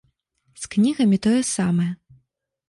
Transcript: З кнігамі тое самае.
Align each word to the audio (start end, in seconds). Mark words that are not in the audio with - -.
З 0.61 0.69
кнігамі 0.75 1.19
тое 1.27 1.41
самае. 1.55 1.89